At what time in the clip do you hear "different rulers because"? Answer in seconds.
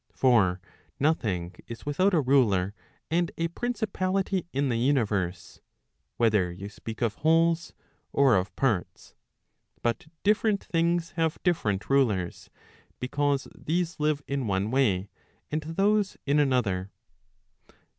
11.43-13.47